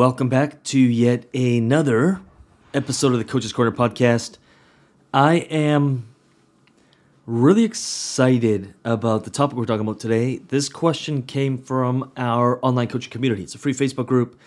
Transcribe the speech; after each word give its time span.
Welcome 0.00 0.30
back 0.30 0.62
to 0.62 0.80
yet 0.80 1.26
another 1.34 2.22
episode 2.72 3.12
of 3.12 3.18
the 3.18 3.24
Coach's 3.26 3.52
Corner 3.52 3.70
podcast. 3.70 4.38
I 5.12 5.40
am 5.50 6.08
really 7.26 7.64
excited 7.64 8.72
about 8.82 9.24
the 9.24 9.30
topic 9.30 9.58
we're 9.58 9.66
talking 9.66 9.86
about 9.86 10.00
today. 10.00 10.38
This 10.38 10.70
question 10.70 11.22
came 11.22 11.58
from 11.58 12.12
our 12.16 12.58
online 12.64 12.88
coaching 12.88 13.10
community. 13.10 13.42
It's 13.42 13.54
a 13.54 13.58
free 13.58 13.74
Facebook 13.74 14.06
group, 14.06 14.40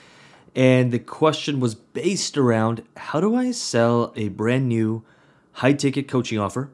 and 0.55 0.91
the 0.91 0.97
question 0.97 1.59
was 1.59 1.75
based 1.75 2.35
around 2.35 2.81
how 2.97 3.21
do 3.21 3.35
I 3.35 3.51
sell 3.51 4.11
a 4.15 4.29
brand 4.29 4.67
new 4.67 5.03
high 5.51 5.73
ticket 5.73 6.07
coaching 6.07 6.39
offer 6.39 6.71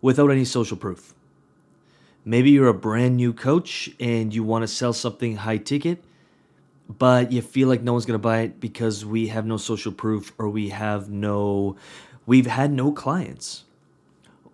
without 0.00 0.30
any 0.30 0.44
social 0.44 0.76
proof? 0.76 1.12
Maybe 2.24 2.52
you're 2.52 2.68
a 2.68 2.72
brand 2.72 3.16
new 3.16 3.32
coach 3.32 3.90
and 3.98 4.32
you 4.32 4.44
want 4.44 4.62
to 4.62 4.68
sell 4.68 4.92
something 4.92 5.38
high 5.38 5.56
ticket 5.56 6.04
but 6.98 7.30
you 7.30 7.40
feel 7.40 7.68
like 7.68 7.82
no 7.82 7.92
one's 7.92 8.04
to 8.04 8.18
buy 8.18 8.40
it 8.40 8.58
because 8.58 9.04
we 9.04 9.28
have 9.28 9.46
no 9.46 9.56
social 9.56 9.92
proof 9.92 10.32
or 10.38 10.48
we 10.48 10.70
have 10.70 11.08
no 11.08 11.76
we've 12.26 12.46
had 12.46 12.72
no 12.72 12.92
clients. 12.92 13.64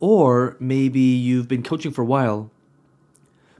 Or 0.00 0.56
maybe 0.60 1.00
you've 1.00 1.48
been 1.48 1.62
coaching 1.62 1.92
for 1.92 2.02
a 2.02 2.06
while 2.06 2.50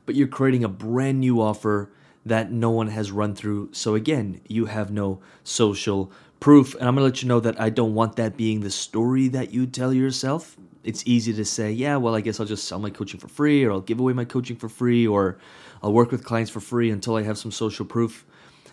but 0.05 0.15
you're 0.15 0.29
creating 0.29 0.63
a 0.63 0.69
brand 0.69 1.19
new 1.21 1.41
offer 1.41 1.91
that 2.25 2.53
no 2.53 2.71
one 2.71 2.89
has 2.89 3.11
run 3.11 3.35
through. 3.35 3.71
So 3.73 3.95
again 3.95 4.43
you 4.47 4.67
have 4.67 4.91
no 4.91 5.21
social 5.43 6.13
proof. 6.39 6.75
And 6.75 6.87
i'm 6.87 6.97
to 6.97 7.03
let 7.03 7.23
you 7.23 7.29
know 7.29 7.41
that 7.41 7.59
i 7.59 7.71
don't 7.71 7.95
want 7.95 8.17
that 8.17 8.37
being 8.37 8.61
the 8.61 8.71
story 8.71 9.29
that 9.29 9.55
you 9.55 9.67
tell 9.67 9.93
yourself. 9.93 10.57
It's 10.85 11.03
easy 11.07 11.33
to 11.33 11.45
say 11.47 11.73
yeah 11.73 11.97
well 11.97 12.15
i 12.15 12.21
guess 12.21 12.39
i'll 12.39 12.47
just 12.47 12.69
sell 12.69 12.79
my 12.79 12.91
coaching 12.91 13.19
for 13.19 13.27
free 13.27 13.65
or 13.65 13.73
i'll 13.73 13.81
give 13.81 13.99
away 13.99 14.13
my 14.13 14.25
coaching 14.25 14.55
for 14.55 14.69
free 14.69 15.05
or 15.05 15.37
i'll 15.83 15.93
work 15.93 16.13
with 16.13 16.23
clients 16.23 16.49
for 16.49 16.61
free 16.61 16.91
until 16.91 17.17
i 17.17 17.23
have 17.23 17.39
some 17.39 17.51
social 17.51 17.85
proof 17.85 18.25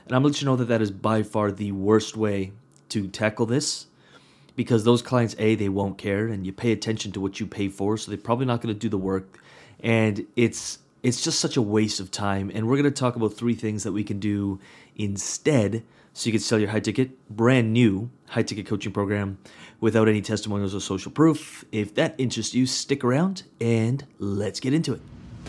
and 0.06 0.16
I'm 0.16 0.22
going 0.22 0.34
to 0.34 0.38
let 0.38 0.42
you 0.42 0.46
know 0.46 0.56
that 0.58 0.66
that 0.66 0.82
is 0.82 0.92
by 0.92 1.24
far 1.24 1.52
the 1.52 1.72
worst 1.72 2.18
way 2.18 2.52
to 2.90 3.08
tackle 3.08 3.46
this 3.46 3.88
because 4.56 4.84
those 4.84 5.02
clients, 5.02 5.36
A, 5.40 5.56
they 5.56 5.70
won't 5.70 5.98
care 5.98 6.28
and 6.28 6.46
you 6.46 6.54
pay 6.54 6.72
attention 6.72 7.12
to 7.14 7.20
what 7.20 7.40
you 7.40 7.48
pay 7.48 7.70
for, 7.70 7.98
so 7.98 8.12
they're 8.12 8.18
probably 8.18 8.46
not 8.46 8.62
going 8.62 8.74
to 8.74 8.80
do 8.80 8.90
the 8.90 8.98
work. 8.98 9.40
And 9.80 10.26
it's 10.36 10.80
it's 11.02 11.22
just 11.22 11.40
such 11.40 11.58
a 11.58 11.62
waste 11.62 12.00
of 12.00 12.12
time. 12.12 12.50
And 12.54 12.68
we're 12.68 12.78
going 12.78 12.86
to 12.86 12.92
talk 12.92 13.18
about 13.18 13.34
three 13.34 13.56
things 13.56 13.84
that 13.84 13.92
we 13.92 14.06
can 14.06 14.20
do 14.20 14.60
instead 14.96 15.84
so 16.14 16.28
you 16.28 16.32
can 16.32 16.40
sell 16.40 16.60
your 16.60 16.70
high 16.70 16.80
ticket, 16.80 17.28
brand 17.30 17.74
new 17.74 18.10
high 18.30 18.44
ticket 18.44 18.66
coaching 18.66 18.94
program 18.94 19.38
without 19.82 20.08
any 20.08 20.22
testimonials 20.22 20.74
or 20.74 20.80
social 20.80 21.12
proof. 21.12 21.66
If 21.72 21.96
that 21.96 22.16
interests 22.18 22.54
you, 22.54 22.66
stick 22.66 23.04
around 23.04 23.44
and 23.60 24.06
let's 24.20 24.60
get 24.60 24.74
into 24.74 24.94
it. 24.94 25.02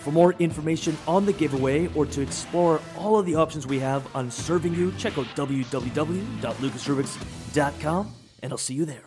For 0.00 0.10
more 0.12 0.34
information 0.38 0.96
on 1.06 1.26
the 1.26 1.34
giveaway 1.34 1.88
or 1.94 2.06
to 2.06 2.22
explore 2.22 2.80
all 2.96 3.18
of 3.18 3.26
the 3.26 3.34
options 3.34 3.66
we 3.66 3.80
have 3.80 4.16
on 4.16 4.30
serving 4.30 4.74
you, 4.74 4.92
check 4.92 5.18
out 5.18 5.26
www.lucasrubix.com 5.36 8.14
and 8.42 8.50
I'll 8.50 8.56
see 8.56 8.72
you 8.72 8.86
there. 8.86 9.04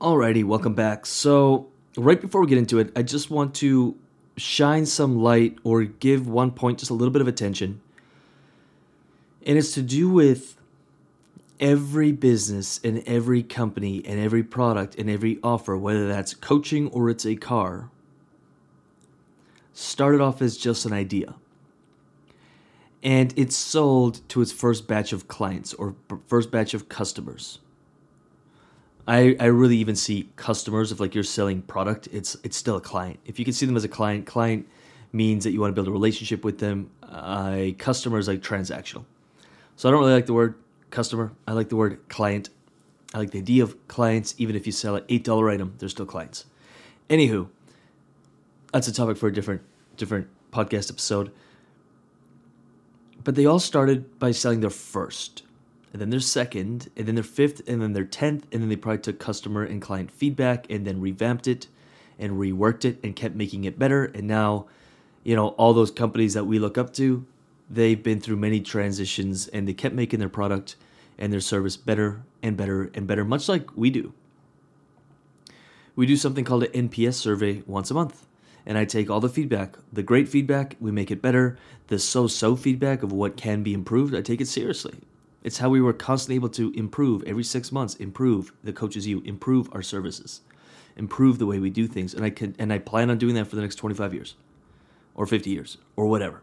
Alrighty, 0.00 0.42
welcome 0.44 0.74
back. 0.74 1.06
So, 1.06 1.68
right 1.96 2.20
before 2.20 2.40
we 2.40 2.48
get 2.48 2.58
into 2.58 2.80
it, 2.80 2.90
I 2.96 3.02
just 3.02 3.30
want 3.30 3.54
to 3.56 3.96
shine 4.36 4.86
some 4.86 5.22
light 5.22 5.56
or 5.62 5.84
give 5.84 6.26
one 6.26 6.50
point 6.50 6.80
just 6.80 6.90
a 6.90 6.94
little 6.94 7.12
bit 7.12 7.22
of 7.22 7.28
attention. 7.28 7.80
And 9.46 9.56
it's 9.56 9.72
to 9.74 9.82
do 9.82 10.10
with 10.10 10.56
every 11.60 12.10
business 12.10 12.80
and 12.82 13.04
every 13.06 13.44
company 13.44 14.02
and 14.04 14.18
every 14.18 14.42
product 14.42 14.96
and 14.96 15.08
every 15.08 15.38
offer, 15.44 15.76
whether 15.76 16.08
that's 16.08 16.34
coaching 16.34 16.88
or 16.88 17.08
it's 17.08 17.24
a 17.24 17.36
car 17.36 17.92
started 19.78 20.20
off 20.20 20.42
as 20.42 20.56
just 20.56 20.84
an 20.84 20.92
idea. 20.92 21.36
And 23.02 23.32
it's 23.36 23.54
sold 23.54 24.28
to 24.30 24.40
its 24.40 24.50
first 24.50 24.88
batch 24.88 25.12
of 25.12 25.28
clients 25.28 25.72
or 25.72 25.94
first 26.26 26.50
batch 26.50 26.74
of 26.74 26.88
customers. 26.88 27.60
I, 29.06 29.36
I 29.38 29.46
really 29.46 29.76
even 29.76 29.94
see 29.94 30.30
customers 30.34 30.90
if 30.90 30.98
like 30.98 31.14
you're 31.14 31.24
selling 31.24 31.62
product, 31.62 32.08
it's 32.12 32.36
it's 32.42 32.56
still 32.56 32.76
a 32.76 32.80
client. 32.80 33.20
If 33.24 33.38
you 33.38 33.44
can 33.44 33.54
see 33.54 33.66
them 33.66 33.76
as 33.76 33.84
a 33.84 33.88
client, 33.88 34.26
client 34.26 34.66
means 35.12 35.44
that 35.44 35.52
you 35.52 35.60
want 35.60 35.70
to 35.70 35.74
build 35.74 35.88
a 35.88 35.92
relationship 35.92 36.44
with 36.44 36.58
them. 36.58 36.90
Uh, 37.02 37.68
customer 37.78 38.18
is 38.18 38.26
like 38.26 38.40
transactional. 38.40 39.04
So 39.76 39.88
I 39.88 39.92
don't 39.92 40.00
really 40.00 40.12
like 40.12 40.26
the 40.26 40.34
word 40.34 40.56
customer. 40.90 41.32
I 41.46 41.52
like 41.52 41.68
the 41.68 41.76
word 41.76 42.00
client. 42.08 42.50
I 43.14 43.18
like 43.18 43.30
the 43.30 43.38
idea 43.38 43.62
of 43.62 43.86
clients, 43.86 44.34
even 44.38 44.56
if 44.56 44.66
you 44.66 44.72
sell 44.72 44.96
an 44.96 45.04
eight 45.08 45.24
dollar 45.24 45.48
item, 45.48 45.74
they're 45.78 45.88
still 45.88 46.04
clients. 46.04 46.46
Anywho, 47.08 47.48
that's 48.72 48.88
a 48.88 48.92
topic 48.92 49.16
for 49.16 49.28
a 49.28 49.32
different 49.32 49.62
different 49.96 50.28
podcast 50.52 50.90
episode. 50.90 51.30
But 53.24 53.34
they 53.34 53.46
all 53.46 53.58
started 53.58 54.18
by 54.18 54.30
selling 54.30 54.60
their 54.60 54.70
first, 54.70 55.42
and 55.92 56.00
then 56.00 56.10
their 56.10 56.20
second, 56.20 56.90
and 56.96 57.06
then 57.06 57.14
their 57.14 57.24
fifth, 57.24 57.60
and 57.68 57.82
then 57.82 57.92
their 57.92 58.04
tenth, 58.04 58.46
and 58.52 58.62
then 58.62 58.68
they 58.68 58.76
probably 58.76 59.00
took 59.00 59.18
customer 59.18 59.64
and 59.64 59.82
client 59.82 60.10
feedback 60.10 60.66
and 60.70 60.86
then 60.86 61.00
revamped 61.00 61.46
it 61.46 61.66
and 62.18 62.34
reworked 62.34 62.84
it 62.84 62.98
and 63.02 63.14
kept 63.16 63.34
making 63.34 63.64
it 63.64 63.78
better. 63.78 64.06
And 64.06 64.26
now, 64.26 64.66
you 65.24 65.36
know, 65.36 65.48
all 65.50 65.74
those 65.74 65.90
companies 65.90 66.34
that 66.34 66.44
we 66.44 66.58
look 66.58 66.78
up 66.78 66.92
to, 66.94 67.26
they've 67.68 68.02
been 68.02 68.20
through 68.20 68.36
many 68.36 68.60
transitions 68.60 69.48
and 69.48 69.68
they 69.68 69.74
kept 69.74 69.94
making 69.94 70.20
their 70.20 70.28
product 70.28 70.76
and 71.18 71.32
their 71.32 71.40
service 71.40 71.76
better 71.76 72.22
and 72.42 72.56
better 72.56 72.90
and 72.94 73.06
better, 73.06 73.24
much 73.24 73.48
like 73.48 73.76
we 73.76 73.90
do. 73.90 74.12
We 75.96 76.06
do 76.06 76.16
something 76.16 76.44
called 76.44 76.62
an 76.62 76.88
NPS 76.88 77.14
survey 77.14 77.62
once 77.66 77.90
a 77.90 77.94
month 77.94 78.27
and 78.68 78.76
I 78.76 78.84
take 78.84 79.08
all 79.08 79.18
the 79.18 79.30
feedback, 79.30 79.76
the 79.90 80.02
great 80.02 80.28
feedback, 80.28 80.76
we 80.78 80.90
make 80.92 81.10
it 81.10 81.22
better, 81.22 81.56
the 81.86 81.98
so 81.98 82.26
so 82.26 82.54
feedback 82.54 83.02
of 83.02 83.10
what 83.10 83.38
can 83.38 83.62
be 83.62 83.72
improved, 83.72 84.14
I 84.14 84.20
take 84.20 84.42
it 84.42 84.46
seriously. 84.46 85.00
It's 85.42 85.56
how 85.56 85.70
we 85.70 85.80
were 85.80 85.94
constantly 85.94 86.34
able 86.34 86.50
to 86.50 86.70
improve 86.72 87.22
every 87.22 87.44
six 87.44 87.72
months, 87.72 87.94
improve 87.94 88.52
the 88.62 88.74
Coaches 88.74 89.06
U, 89.06 89.22
improve 89.24 89.70
our 89.72 89.80
services, 89.80 90.42
improve 90.98 91.38
the 91.38 91.46
way 91.46 91.58
we 91.58 91.70
do 91.70 91.86
things. 91.86 92.12
And 92.12 92.22
I 92.22 92.28
can 92.28 92.54
and 92.58 92.70
I 92.70 92.78
plan 92.78 93.08
on 93.08 93.16
doing 93.16 93.34
that 93.36 93.46
for 93.46 93.56
the 93.56 93.62
next 93.62 93.76
25 93.76 94.12
years 94.12 94.34
or 95.14 95.24
50 95.24 95.48
years 95.48 95.78
or 95.96 96.04
whatever. 96.06 96.42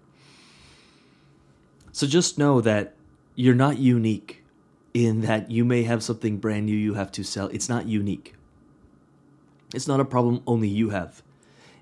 So 1.92 2.08
just 2.08 2.40
know 2.40 2.60
that 2.60 2.96
you're 3.36 3.54
not 3.54 3.78
unique 3.78 4.44
in 4.96 5.22
that 5.22 5.52
you 5.52 5.64
may 5.64 5.84
have 5.84 6.02
something 6.02 6.38
brand 6.38 6.66
new 6.66 6.76
you 6.76 6.96
have 6.96 7.12
to 7.12 7.24
sell. 7.24 7.50
It's 7.50 7.70
not 7.70 7.86
unique. 7.86 8.34
It's 9.76 9.88
not 9.88 10.00
a 10.00 10.06
problem 10.06 10.42
only 10.48 10.70
you 10.70 10.90
have 10.90 11.22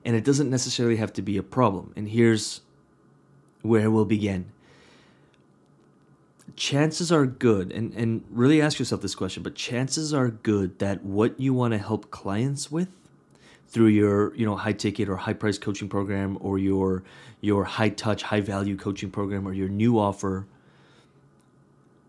and 0.05 0.15
it 0.15 0.23
doesn't 0.23 0.49
necessarily 0.49 0.97
have 0.97 1.13
to 1.13 1.21
be 1.21 1.37
a 1.37 1.43
problem. 1.43 1.93
And 1.95 2.09
here's 2.09 2.61
where 3.61 3.89
we'll 3.89 4.05
begin. 4.05 4.51
Chances 6.55 7.11
are 7.11 7.25
good, 7.25 7.71
and, 7.71 7.93
and 7.93 8.23
really 8.29 8.61
ask 8.61 8.77
yourself 8.77 9.01
this 9.01 9.15
question, 9.15 9.41
but 9.41 9.55
chances 9.55 10.13
are 10.13 10.29
good 10.29 10.77
that 10.79 11.03
what 11.03 11.39
you 11.39 11.53
want 11.53 11.71
to 11.71 11.77
help 11.77 12.11
clients 12.11 12.71
with 12.71 12.89
through 13.73 13.87
your 13.87 14.35
you 14.35 14.45
know 14.45 14.55
high 14.55 14.71
ticket 14.71 15.09
or 15.09 15.17
high 15.17 15.33
price 15.33 15.57
coaching 15.57 15.89
program 15.89 16.37
or 16.41 16.59
your 16.59 17.03
your 17.41 17.63
high 17.63 17.89
touch 17.89 18.21
high 18.21 18.39
value 18.39 18.77
coaching 18.77 19.09
program 19.09 19.47
or 19.47 19.53
your 19.53 19.67
new 19.67 19.97
offer 19.97 20.45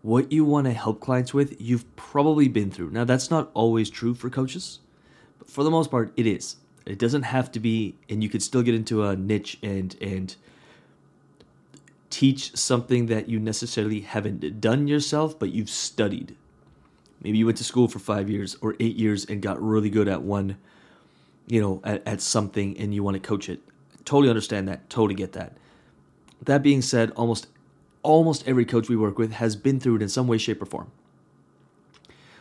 what 0.03 0.31
you 0.31 0.45
want 0.45 0.65
to 0.67 0.73
help 0.73 0.99
clients 0.99 1.33
with 1.33 1.59
you've 1.59 1.83
probably 1.95 2.47
been 2.47 2.69
through 2.69 2.91
now 2.91 3.03
that's 3.03 3.31
not 3.31 3.49
always 3.55 3.89
true 3.89 4.13
for 4.13 4.29
coaches 4.29 4.79
but 5.39 5.49
for 5.49 5.63
the 5.63 5.71
most 5.71 5.89
part 5.89 6.13
it 6.15 6.27
is 6.27 6.57
it 6.85 6.99
doesn't 6.99 7.23
have 7.23 7.51
to 7.53 7.59
be, 7.59 7.95
and 8.09 8.23
you 8.23 8.29
could 8.29 8.43
still 8.43 8.61
get 8.61 8.75
into 8.75 9.03
a 9.03 9.15
niche 9.15 9.57
and 9.63 9.95
and 10.01 10.35
teach 12.09 12.55
something 12.55 13.07
that 13.07 13.27
you 13.27 13.39
necessarily 13.39 13.99
haven't 14.01 14.61
done 14.61 14.87
yourself, 14.87 15.37
but 15.37 15.51
you've 15.51 15.69
studied. 15.69 16.35
Maybe 17.21 17.39
you 17.39 17.45
went 17.45 17.57
to 17.57 17.63
school 17.63 17.87
for 17.87 17.99
five 17.99 18.29
years 18.29 18.55
or 18.61 18.75
eight 18.79 18.95
years 18.95 19.25
and 19.25 19.41
got 19.41 19.61
really 19.61 19.89
good 19.89 20.07
at 20.07 20.21
one, 20.21 20.57
you 21.47 21.59
know, 21.59 21.81
at, 21.83 22.07
at 22.07 22.21
something, 22.21 22.77
and 22.77 22.93
you 22.93 23.03
want 23.03 23.15
to 23.15 23.19
coach 23.19 23.49
it. 23.49 23.61
Totally 24.05 24.29
understand 24.29 24.67
that. 24.67 24.89
Totally 24.89 25.15
get 25.15 25.33
that. 25.33 25.57
That 26.43 26.61
being 26.61 26.81
said, 26.81 27.11
almost 27.11 27.47
almost 28.03 28.47
every 28.47 28.65
coach 28.65 28.87
we 28.87 28.95
work 28.95 29.17
with 29.17 29.31
has 29.33 29.55
been 29.55 29.79
through 29.79 29.95
it 29.95 30.01
in 30.03 30.09
some 30.09 30.27
way, 30.27 30.37
shape, 30.37 30.61
or 30.61 30.65
form. 30.65 30.91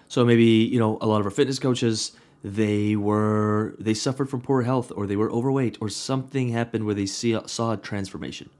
So 0.08 0.24
maybe 0.24 0.44
you 0.44 0.78
know 0.78 0.98
a 1.00 1.06
lot 1.06 1.20
of 1.20 1.26
our 1.26 1.30
fitness 1.30 1.58
coaches 1.58 2.12
they 2.44 2.94
were 2.94 3.74
they 3.78 3.94
suffered 3.94 4.28
from 4.28 4.42
poor 4.42 4.62
health 4.62 4.92
or 4.94 5.06
they 5.06 5.16
were 5.16 5.32
overweight 5.32 5.78
or 5.80 5.88
something 5.88 6.50
happened 6.50 6.84
where 6.84 6.94
they 6.94 7.06
see, 7.06 7.36
saw 7.46 7.72
a 7.72 7.76
transformation. 7.78 8.50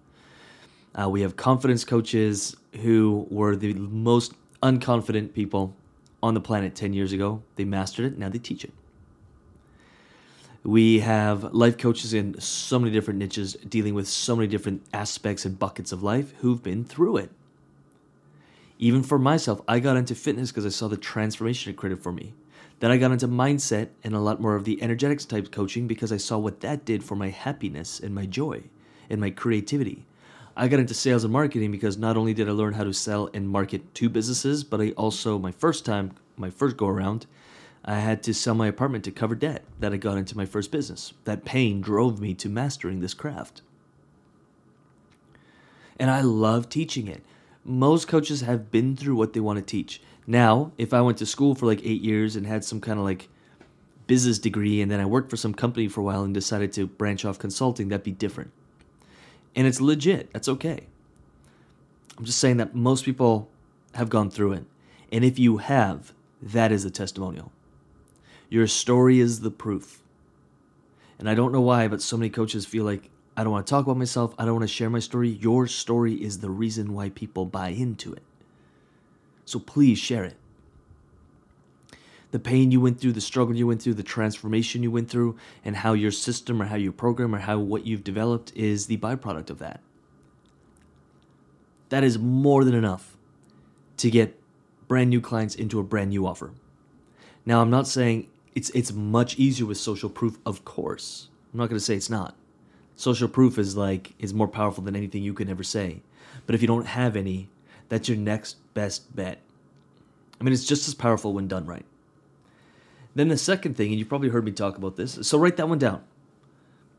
Uh, 0.94 1.08
we 1.10 1.20
have 1.20 1.36
confidence 1.36 1.84
coaches 1.84 2.56
who 2.80 3.26
were 3.30 3.54
the 3.54 3.74
most 3.74 4.32
unconfident 4.62 5.34
people 5.34 5.76
on 6.22 6.32
the 6.32 6.40
planet 6.40 6.74
10 6.74 6.94
years 6.94 7.12
ago. 7.12 7.42
They 7.56 7.64
mastered 7.64 8.06
it, 8.06 8.18
now 8.18 8.30
they 8.30 8.38
teach 8.38 8.64
it. 8.64 8.72
We 10.62 11.00
have 11.00 11.52
life 11.52 11.76
coaches 11.76 12.14
in 12.14 12.40
so 12.40 12.78
many 12.78 12.90
different 12.90 13.18
niches, 13.18 13.52
dealing 13.68 13.92
with 13.92 14.08
so 14.08 14.34
many 14.34 14.48
different 14.48 14.82
aspects 14.94 15.44
and 15.44 15.58
buckets 15.58 15.92
of 15.92 16.02
life 16.02 16.32
who've 16.38 16.62
been 16.62 16.84
through 16.84 17.18
it. 17.18 17.30
Even 18.78 19.02
for 19.02 19.18
myself, 19.18 19.60
I 19.68 19.78
got 19.78 19.98
into 19.98 20.14
fitness 20.14 20.50
because 20.50 20.64
I 20.64 20.70
saw 20.70 20.88
the 20.88 20.96
transformation 20.96 21.70
it 21.70 21.76
created 21.76 22.02
for 22.02 22.12
me. 22.12 22.32
Then 22.84 22.90
I 22.90 22.98
got 22.98 23.12
into 23.12 23.28
mindset 23.28 23.88
and 24.04 24.14
a 24.14 24.20
lot 24.20 24.42
more 24.42 24.56
of 24.56 24.64
the 24.64 24.82
energetics 24.82 25.24
type 25.24 25.50
coaching 25.50 25.86
because 25.86 26.12
I 26.12 26.18
saw 26.18 26.36
what 26.36 26.60
that 26.60 26.84
did 26.84 27.02
for 27.02 27.16
my 27.16 27.30
happiness 27.30 27.98
and 27.98 28.14
my 28.14 28.26
joy 28.26 28.64
and 29.08 29.22
my 29.22 29.30
creativity. 29.30 30.04
I 30.54 30.68
got 30.68 30.80
into 30.80 30.92
sales 30.92 31.24
and 31.24 31.32
marketing 31.32 31.70
because 31.72 31.96
not 31.96 32.18
only 32.18 32.34
did 32.34 32.46
I 32.46 32.52
learn 32.52 32.74
how 32.74 32.84
to 32.84 32.92
sell 32.92 33.30
and 33.32 33.48
market 33.48 33.94
to 33.94 34.10
businesses, 34.10 34.64
but 34.64 34.82
I 34.82 34.90
also, 34.98 35.38
my 35.38 35.50
first 35.50 35.86
time, 35.86 36.12
my 36.36 36.50
first 36.50 36.76
go 36.76 36.86
around, 36.86 37.24
I 37.86 38.00
had 38.00 38.22
to 38.24 38.34
sell 38.34 38.54
my 38.54 38.66
apartment 38.66 39.04
to 39.04 39.10
cover 39.10 39.34
debt 39.34 39.64
that 39.80 39.94
I 39.94 39.96
got 39.96 40.18
into 40.18 40.36
my 40.36 40.44
first 40.44 40.70
business. 40.70 41.14
That 41.24 41.46
pain 41.46 41.80
drove 41.80 42.20
me 42.20 42.34
to 42.34 42.50
mastering 42.50 43.00
this 43.00 43.14
craft. 43.14 43.62
And 45.98 46.10
I 46.10 46.20
love 46.20 46.68
teaching 46.68 47.08
it. 47.08 47.22
Most 47.64 48.08
coaches 48.08 48.42
have 48.42 48.70
been 48.70 48.94
through 48.94 49.16
what 49.16 49.32
they 49.32 49.40
want 49.40 49.56
to 49.56 49.64
teach. 49.64 50.02
Now, 50.26 50.72
if 50.78 50.94
I 50.94 51.00
went 51.00 51.18
to 51.18 51.26
school 51.26 51.54
for 51.54 51.66
like 51.66 51.80
eight 51.84 52.00
years 52.00 52.36
and 52.36 52.46
had 52.46 52.64
some 52.64 52.80
kind 52.80 52.98
of 52.98 53.04
like 53.04 53.28
business 54.06 54.38
degree 54.38 54.80
and 54.80 54.90
then 54.90 55.00
I 55.00 55.06
worked 55.06 55.30
for 55.30 55.36
some 55.36 55.54
company 55.54 55.88
for 55.88 56.00
a 56.00 56.04
while 56.04 56.22
and 56.22 56.32
decided 56.32 56.72
to 56.74 56.86
branch 56.86 57.24
off 57.24 57.38
consulting, 57.38 57.88
that'd 57.88 58.04
be 58.04 58.12
different. 58.12 58.50
And 59.54 59.66
it's 59.66 59.80
legit. 59.80 60.32
That's 60.32 60.48
okay. 60.48 60.86
I'm 62.16 62.24
just 62.24 62.38
saying 62.38 62.58
that 62.58 62.74
most 62.74 63.04
people 63.04 63.48
have 63.94 64.08
gone 64.08 64.30
through 64.30 64.52
it. 64.52 64.64
And 65.12 65.24
if 65.24 65.38
you 65.38 65.58
have, 65.58 66.12
that 66.42 66.72
is 66.72 66.84
a 66.84 66.90
testimonial. 66.90 67.52
Your 68.48 68.66
story 68.66 69.20
is 69.20 69.40
the 69.40 69.50
proof. 69.50 70.02
And 71.18 71.28
I 71.28 71.34
don't 71.34 71.52
know 71.52 71.60
why, 71.60 71.88
but 71.88 72.02
so 72.02 72.16
many 72.16 72.30
coaches 72.30 72.66
feel 72.66 72.84
like 72.84 73.10
I 73.36 73.42
don't 73.42 73.52
want 73.52 73.66
to 73.66 73.70
talk 73.70 73.84
about 73.84 73.96
myself. 73.96 74.34
I 74.38 74.44
don't 74.44 74.54
want 74.54 74.68
to 74.68 74.74
share 74.74 74.90
my 74.90 74.98
story. 74.98 75.28
Your 75.28 75.66
story 75.66 76.14
is 76.14 76.38
the 76.38 76.50
reason 76.50 76.92
why 76.92 77.10
people 77.10 77.46
buy 77.46 77.68
into 77.68 78.12
it. 78.12 78.22
So 79.44 79.58
please 79.58 79.98
share 79.98 80.24
it. 80.24 80.36
The 82.30 82.38
pain 82.40 82.72
you 82.72 82.80
went 82.80 83.00
through, 83.00 83.12
the 83.12 83.20
struggle 83.20 83.54
you 83.54 83.66
went 83.66 83.80
through, 83.80 83.94
the 83.94 84.02
transformation 84.02 84.82
you 84.82 84.90
went 84.90 85.08
through, 85.08 85.36
and 85.64 85.76
how 85.76 85.92
your 85.92 86.10
system 86.10 86.60
or 86.60 86.64
how 86.64 86.74
your 86.74 86.90
program 86.90 87.32
or 87.34 87.38
how 87.38 87.58
what 87.58 87.86
you've 87.86 88.02
developed 88.02 88.52
is 88.56 88.86
the 88.86 88.96
byproduct 88.96 89.50
of 89.50 89.60
that. 89.60 89.80
That 91.90 92.02
is 92.02 92.18
more 92.18 92.64
than 92.64 92.74
enough 92.74 93.16
to 93.98 94.10
get 94.10 94.36
brand 94.88 95.10
new 95.10 95.20
clients 95.20 95.54
into 95.54 95.78
a 95.78 95.84
brand 95.84 96.10
new 96.10 96.26
offer. 96.26 96.50
Now, 97.46 97.60
I'm 97.60 97.70
not 97.70 97.86
saying 97.86 98.28
it's 98.54 98.70
it's 98.70 98.92
much 98.92 99.38
easier 99.38 99.66
with 99.66 99.78
social 99.78 100.10
proof, 100.10 100.38
of 100.44 100.64
course. 100.64 101.28
I'm 101.52 101.58
not 101.58 101.68
going 101.68 101.78
to 101.78 101.84
say 101.84 101.94
it's 101.94 102.10
not. 102.10 102.34
Social 102.96 103.28
proof 103.28 103.58
is 103.58 103.76
like 103.76 104.14
is 104.18 104.34
more 104.34 104.48
powerful 104.48 104.82
than 104.82 104.96
anything 104.96 105.22
you 105.22 105.34
can 105.34 105.48
ever 105.48 105.62
say. 105.62 106.02
But 106.46 106.54
if 106.54 106.62
you 106.62 106.68
don't 106.68 106.86
have 106.86 107.14
any, 107.14 107.48
that's 107.88 108.08
your 108.08 108.18
next 108.18 108.56
best 108.74 109.14
bet. 109.14 109.40
I 110.40 110.44
mean, 110.44 110.52
it's 110.52 110.64
just 110.64 110.88
as 110.88 110.94
powerful 110.94 111.32
when 111.32 111.48
done 111.48 111.66
right. 111.66 111.86
Then 113.14 113.28
the 113.28 113.38
second 113.38 113.76
thing, 113.76 113.90
and 113.90 113.98
you've 113.98 114.08
probably 114.08 114.28
heard 114.28 114.44
me 114.44 114.50
talk 114.50 114.76
about 114.76 114.96
this, 114.96 115.18
so 115.22 115.38
write 115.38 115.56
that 115.56 115.68
one 115.68 115.78
down. 115.78 116.02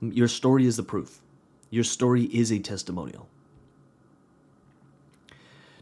Your 0.01 0.27
story 0.27 0.65
is 0.65 0.77
the 0.77 0.83
proof. 0.83 1.21
Your 1.69 1.83
story 1.83 2.23
is 2.23 2.51
a 2.51 2.59
testimonial. 2.59 3.27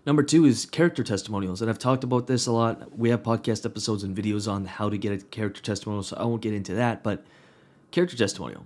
Number 0.05 0.23
two 0.23 0.45
is 0.45 0.65
character 0.65 1.03
testimonials, 1.03 1.61
and 1.61 1.69
I've 1.69 1.79
talked 1.79 2.03
about 2.03 2.27
this 2.27 2.45
a 2.45 2.51
lot. 2.51 2.97
We 2.97 3.09
have 3.09 3.23
podcast 3.23 3.65
episodes 3.65 4.03
and 4.03 4.15
videos 4.15 4.51
on 4.51 4.65
how 4.65 4.89
to 4.89 4.97
get 4.97 5.13
a 5.13 5.23
character 5.25 5.61
testimonial, 5.61 6.03
so 6.03 6.17
I 6.17 6.25
won't 6.25 6.41
get 6.41 6.53
into 6.53 6.73
that. 6.73 7.03
But 7.03 7.23
character 7.91 8.17
testimonial. 8.17 8.65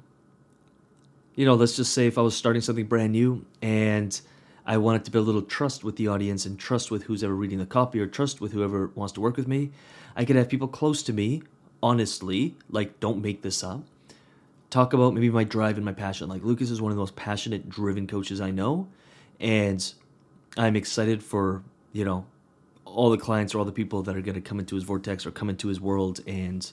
You 1.35 1.45
know, 1.45 1.53
let's 1.53 1.75
just 1.75 1.93
say 1.93 2.07
if 2.07 2.17
I 2.17 2.21
was 2.21 2.35
starting 2.35 2.63
something 2.63 2.87
brand 2.87 3.11
new 3.11 3.45
and 3.61 4.19
I 4.67 4.75
wanted 4.75 5.05
to 5.05 5.11
build 5.11 5.23
a 5.25 5.27
little 5.27 5.41
trust 5.41 5.85
with 5.85 5.95
the 5.95 6.09
audience 6.09 6.45
and 6.45 6.59
trust 6.59 6.91
with 6.91 7.03
who's 7.03 7.23
ever 7.23 7.33
reading 7.33 7.57
the 7.57 7.65
copy 7.65 8.01
or 8.01 8.05
trust 8.05 8.41
with 8.41 8.51
whoever 8.51 8.91
wants 8.95 9.13
to 9.13 9.21
work 9.21 9.37
with 9.37 9.47
me, 9.47 9.71
I 10.13 10.25
could 10.25 10.35
have 10.35 10.49
people 10.49 10.67
close 10.67 11.01
to 11.03 11.13
me, 11.13 11.41
honestly, 11.81 12.57
like 12.69 12.99
don't 12.99 13.21
make 13.21 13.43
this 13.43 13.63
up, 13.63 13.83
talk 14.69 14.91
about 14.91 15.13
maybe 15.13 15.29
my 15.29 15.45
drive 15.45 15.77
and 15.77 15.85
my 15.85 15.93
passion. 15.93 16.27
Like 16.27 16.43
Lucas 16.43 16.69
is 16.69 16.81
one 16.81 16.91
of 16.91 16.97
the 16.97 17.01
most 17.01 17.15
passionate, 17.15 17.69
driven 17.69 18.07
coaches 18.07 18.41
I 18.41 18.51
know, 18.51 18.89
and 19.39 19.93
I'm 20.57 20.75
excited 20.75 21.23
for 21.23 21.63
you 21.93 22.03
know 22.03 22.25
all 22.83 23.09
the 23.09 23.17
clients 23.17 23.55
or 23.55 23.59
all 23.59 23.65
the 23.65 23.71
people 23.71 24.03
that 24.03 24.17
are 24.17 24.21
going 24.21 24.35
to 24.35 24.41
come 24.41 24.59
into 24.59 24.75
his 24.75 24.83
vortex 24.83 25.25
or 25.25 25.31
come 25.31 25.49
into 25.49 25.69
his 25.69 25.79
world 25.79 26.19
and 26.27 26.69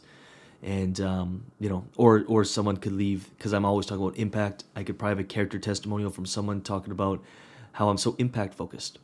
and 0.64 1.00
um, 1.00 1.44
you 1.61 1.69
know 1.69 1.85
or 1.96 2.25
or 2.26 2.44
someone 2.44 2.76
could 2.76 2.93
leave 2.93 3.29
because 3.37 3.52
i'm 3.52 3.64
always 3.64 3.87
talking 3.87 4.05
about 4.05 4.19
impact. 4.19 4.64
I 4.75 4.82
could 4.82 4.99
probably 4.99 5.11
have 5.12 5.20
a 5.20 5.25
character 5.29 5.61
testimonial 5.61 6.11
from 6.11 6.26
someone 6.26 6.61
talking 6.61 6.91
about 6.91 7.23
how 7.75 7.88
i'm 7.88 7.99
so 7.99 8.15
impact 8.19 8.55
focused 8.55 8.99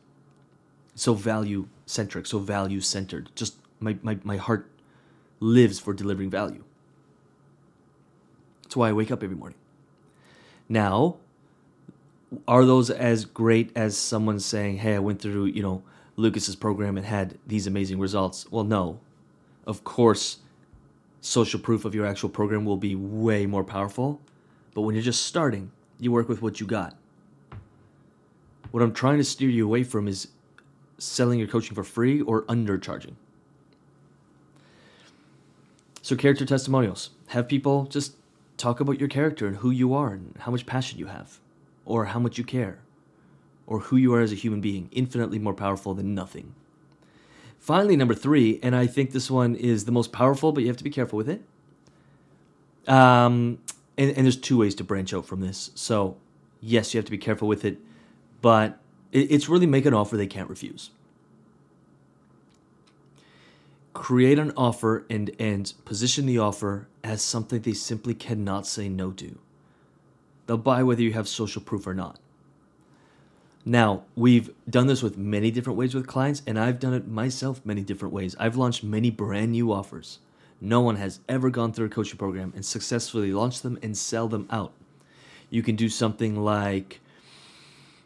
so 0.95 1.13
value 1.13 1.67
centric 1.85 2.25
so 2.25 2.39
value 2.39 2.81
centered 2.81 3.29
just 3.35 3.55
my, 3.79 3.97
my, 4.01 4.17
my 4.23 4.37
heart 4.37 4.69
lives 5.39 5.79
for 5.79 5.93
delivering 5.93 6.29
value 6.29 6.63
that's 8.63 8.75
why 8.75 8.89
i 8.89 8.93
wake 8.93 9.11
up 9.11 9.23
every 9.23 9.35
morning 9.35 9.57
now 10.69 11.17
are 12.47 12.65
those 12.65 12.89
as 12.89 13.25
great 13.25 13.71
as 13.75 13.97
someone 13.97 14.39
saying, 14.39 14.77
"Hey, 14.77 14.95
I 14.95 14.99
went 14.99 15.21
through 15.21 15.45
you 15.45 15.61
know 15.61 15.83
Lucas's 16.15 16.55
program 16.55 16.97
and 16.97 17.05
had 17.05 17.37
these 17.45 17.67
amazing 17.67 17.99
results"? 17.99 18.49
Well, 18.51 18.63
no. 18.63 18.99
Of 19.65 19.83
course, 19.83 20.37
social 21.19 21.59
proof 21.59 21.85
of 21.85 21.93
your 21.93 22.05
actual 22.05 22.29
program 22.29 22.65
will 22.65 22.77
be 22.77 22.95
way 22.95 23.45
more 23.45 23.63
powerful. 23.63 24.21
But 24.73 24.81
when 24.81 24.95
you're 24.95 25.03
just 25.03 25.25
starting, 25.25 25.71
you 25.99 26.11
work 26.11 26.29
with 26.29 26.41
what 26.41 26.59
you 26.59 26.65
got. 26.65 26.95
What 28.71 28.81
I'm 28.81 28.93
trying 28.93 29.17
to 29.17 29.23
steer 29.23 29.49
you 29.49 29.65
away 29.65 29.83
from 29.83 30.07
is 30.07 30.29
selling 30.97 31.39
your 31.39 31.47
coaching 31.47 31.75
for 31.75 31.83
free 31.83 32.21
or 32.21 32.43
undercharging. 32.43 33.15
So, 36.01 36.15
character 36.15 36.45
testimonials. 36.45 37.11
Have 37.27 37.47
people 37.47 37.85
just 37.85 38.15
talk 38.57 38.79
about 38.79 38.99
your 38.99 39.09
character 39.09 39.47
and 39.47 39.57
who 39.57 39.71
you 39.71 39.93
are 39.93 40.13
and 40.13 40.35
how 40.39 40.51
much 40.51 40.65
passion 40.65 40.99
you 40.99 41.07
have 41.07 41.39
or 41.85 42.05
how 42.05 42.19
much 42.19 42.37
you 42.37 42.43
care, 42.43 42.79
or 43.67 43.79
who 43.79 43.97
you 43.97 44.13
are 44.13 44.21
as 44.21 44.31
a 44.31 44.35
human 44.35 44.61
being, 44.61 44.89
infinitely 44.91 45.39
more 45.39 45.53
powerful 45.53 45.93
than 45.93 46.13
nothing. 46.13 46.53
Finally, 47.59 47.95
number 47.95 48.15
three, 48.15 48.59
and 48.63 48.75
I 48.75 48.87
think 48.87 49.11
this 49.11 49.29
one 49.29 49.55
is 49.55 49.85
the 49.85 49.91
most 49.91 50.11
powerful, 50.11 50.51
but 50.51 50.61
you 50.61 50.67
have 50.67 50.77
to 50.77 50.83
be 50.83 50.89
careful 50.89 51.17
with 51.17 51.29
it. 51.29 51.41
Um, 52.87 53.59
and, 53.97 54.11
and 54.11 54.25
there's 54.25 54.37
two 54.37 54.57
ways 54.57 54.73
to 54.75 54.83
branch 54.83 55.13
out 55.13 55.25
from 55.25 55.41
this. 55.41 55.71
So, 55.75 56.17
yes, 56.59 56.93
you 56.93 56.97
have 56.97 57.05
to 57.05 57.11
be 57.11 57.17
careful 57.17 57.47
with 57.47 57.63
it, 57.65 57.77
but 58.41 58.77
it's 59.11 59.49
really 59.49 59.67
make 59.67 59.85
an 59.85 59.93
offer 59.93 60.17
they 60.17 60.27
can't 60.27 60.49
refuse. 60.49 60.91
Create 63.93 64.39
an 64.39 64.51
offer 64.55 65.05
and, 65.09 65.31
and 65.37 65.73
position 65.85 66.25
the 66.25 66.37
offer 66.37 66.87
as 67.03 67.21
something 67.21 67.61
they 67.61 67.73
simply 67.73 68.13
cannot 68.13 68.65
say 68.65 68.87
no 68.87 69.11
to. 69.11 69.37
They'll 70.47 70.57
buy 70.57 70.83
whether 70.83 71.01
you 71.01 71.13
have 71.13 71.27
social 71.27 71.61
proof 71.61 71.85
or 71.85 71.93
not. 71.93 72.19
Now, 73.63 74.03
we've 74.15 74.49
done 74.67 74.87
this 74.87 75.03
with 75.03 75.17
many 75.17 75.51
different 75.51 75.77
ways 75.77 75.93
with 75.93 76.07
clients, 76.07 76.41
and 76.47 76.57
I've 76.57 76.79
done 76.79 76.93
it 76.93 77.07
myself 77.07 77.63
many 77.63 77.83
different 77.83 78.13
ways. 78.13 78.35
I've 78.39 78.55
launched 78.55 78.83
many 78.83 79.11
brand 79.11 79.51
new 79.51 79.71
offers. 79.71 80.19
No 80.59 80.81
one 80.81 80.95
has 80.95 81.19
ever 81.29 81.49
gone 81.49 81.71
through 81.71 81.87
a 81.87 81.89
coaching 81.89 82.17
program 82.17 82.53
and 82.55 82.65
successfully 82.65 83.31
launched 83.33 83.61
them 83.61 83.77
and 83.83 83.95
sell 83.95 84.27
them 84.27 84.47
out. 84.49 84.73
You 85.49 85.61
can 85.61 85.75
do 85.75 85.89
something 85.89 86.35
like, 86.35 87.01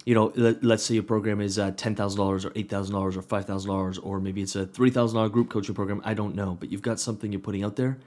you 0.06 0.14
know, 0.14 0.32
let, 0.36 0.64
us 0.64 0.86
say 0.86 0.94
your 0.94 1.04
program 1.04 1.42
is 1.42 1.58
uh, 1.58 1.72
$10,000 1.72 2.46
or 2.46 2.50
$8,000 2.52 2.94
or 2.94 3.22
$5,000, 3.22 4.00
or 4.04 4.20
maybe 4.20 4.42
it's 4.44 4.56
a 4.56 4.68
$3,000 4.68 5.32
group 5.32 5.50
coaching 5.50 5.74
program. 5.74 6.00
I 6.06 6.14
don't 6.14 6.36
know, 6.36 6.56
but 6.60 6.72
you've 6.72 6.84
got 6.84 7.00
something 7.00 7.32
you're 7.32 7.42
putting 7.42 7.64
out 7.64 7.76
there, 7.76 7.98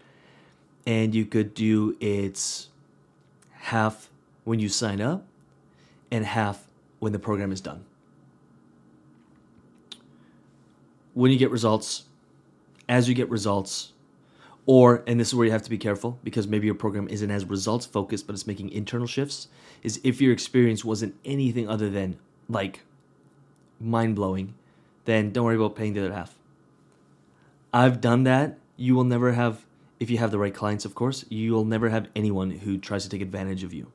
and 0.87 1.12
you 1.12 1.26
could 1.26 1.55
do 1.55 1.97
it's 2.00 2.69
half 3.50 4.09
when 4.45 4.61
you 4.61 4.69
sign 4.69 5.00
up 5.00 5.26
and 6.12 6.25
half 6.25 6.64
when 7.00 7.12
the 7.12 7.19
program 7.19 7.50
is 7.50 7.61
done. 7.61 7.85
When 11.14 11.33
you 11.33 11.38
get 11.38 11.50
results, 11.50 12.05
as 12.88 13.09
you 13.09 13.14
get 13.14 13.28
results, 13.28 13.93
or, 14.68 15.02
and 15.06 15.18
this 15.18 15.28
is 15.28 15.34
where 15.34 15.46
you 15.46 15.50
have 15.50 15.62
to 15.62 15.70
be 15.70 15.78
careful 15.78 16.18
because 16.22 16.46
maybe 16.46 16.66
your 16.66 16.75
program 16.75 17.08
isn't 17.08 17.30
as 17.30 17.46
results 17.46 17.87
focused, 17.87 18.26
but 18.26 18.34
it's 18.34 18.46
making 18.46 18.68
internal 18.68 19.06
shifts, 19.06 19.48
is 19.82 19.98
if 20.04 20.20
your 20.20 20.30
experience 20.30 20.84
wasn't 20.84 21.14
anything 21.25 21.66
other 21.66 21.88
than 21.88 22.18
like 22.50 22.84
mind 23.80 24.14
blowing, 24.14 24.52
then 25.06 25.32
don't 25.32 25.46
worry 25.46 25.56
about 25.56 25.75
paying 25.75 25.94
the 25.94 26.04
other 26.04 26.12
half. 26.12 26.34
I've 27.72 28.02
done 28.02 28.25
that. 28.25 28.58
You 28.76 28.94
will 28.94 29.04
never 29.04 29.32
have, 29.32 29.64
if 30.00 30.10
you 30.10 30.18
have 30.18 30.30
the 30.30 30.38
right 30.38 30.54
clients, 30.54 30.84
of 30.84 30.94
course, 30.94 31.25
you 31.30 31.54
will 31.54 31.64
never 31.64 31.88
have 31.88 32.08
anyone 32.14 32.50
who 32.50 32.76
tries 32.76 33.04
to 33.04 33.08
take 33.08 33.22
advantage 33.22 33.64
of 33.64 33.72
you. 33.72 33.90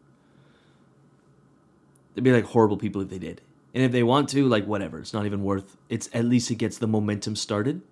They'd 2.15 2.23
be 2.23 2.31
like 2.31 2.45
horrible 2.45 2.77
people 2.77 2.99
if 2.99 3.09
they 3.09 3.19
did. 3.19 3.41
And 3.75 3.83
if 3.83 3.91
they 3.91 4.01
want 4.01 4.27
to, 4.29 4.47
like 4.47 4.65
whatever, 4.65 4.97
it's 4.97 5.13
not 5.13 5.27
even 5.27 5.43
worth. 5.43 5.77
It's 5.87 6.09
at 6.13 6.25
least 6.25 6.49
it 6.49 6.55
gets 6.55 6.79
the 6.79 6.87
momentum 6.87 7.35
started. 7.35 7.83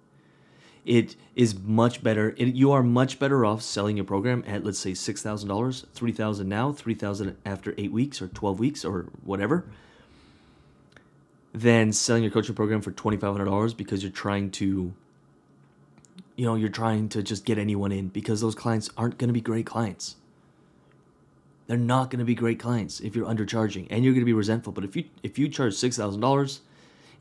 It 0.86 1.16
is 1.36 1.60
much 1.60 2.04
better. 2.04 2.34
You 2.38 2.72
are 2.72 2.82
much 2.82 3.20
better 3.20 3.46
off 3.46 3.62
selling 3.62 3.98
your 3.98 4.06
program 4.06 4.44
at 4.48 4.64
let's 4.64 4.80
say 4.80 4.94
six 4.94 5.22
thousand 5.22 5.50
dollars, 5.50 5.86
three 5.94 6.12
thousand 6.12 6.50
now, 6.50 6.72
three 6.72 6.96
thousand 6.96 7.38
after 7.46 7.76
eight 7.78 7.92
weeks 7.92 8.22
or 8.22 8.28
twelve 8.28 8.60
weeks 8.60 8.84
or 8.84 9.08
whatever, 9.24 9.66
than 11.54 11.94
selling 11.94 12.24
your 12.24 12.32
coaching 12.32 12.56
program 12.56 12.82
for 12.82 12.92
twenty 12.92 13.18
five 13.18 13.32
hundred 13.32 13.46
dollars 13.46 13.76
because 13.76 14.02
you're 14.02 14.12
trying 14.12 14.50
to, 14.52 14.92
you 16.36 16.46
know, 16.46 16.56
you're 16.56 16.70
trying 16.70 17.10
to 17.10 17.22
just 17.22 17.46
get 17.46 17.60
anyone 17.60 17.92
in 17.92 18.08
because 18.08 18.42
those 18.42 18.56
clients 18.56 18.90
aren't 18.98 19.20
going 19.20 19.30
to 19.30 19.34
be 19.34 19.42
great 19.42 19.68
clients. 19.68 20.16
They're 21.68 21.78
not 21.78 22.10
going 22.10 22.20
to 22.20 22.26
be 22.26 22.36
great 22.36 22.60
clients 22.60 23.00
if 23.00 23.16
you're 23.16 23.28
undercharging, 23.28 23.86
and 23.92 24.04
you're 24.04 24.14
going 24.14 24.22
to 24.22 24.26
be 24.26 24.34
resentful. 24.34 24.74
But 24.74 24.84
if 24.84 24.96
you 24.96 25.06
if 25.22 25.38
you 25.38 25.48
charge 25.48 25.76
six 25.76 25.96
thousand 25.96 26.22
dollars, 26.22 26.62